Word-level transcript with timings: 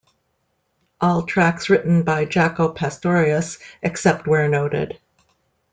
All 0.99 1.21
tracks 1.27 1.69
written 1.69 2.01
by 2.01 2.25
Jaco 2.25 2.75
Pastorius 2.75 3.59
except 3.83 4.25
where 4.25 4.47
noted. 4.49 4.99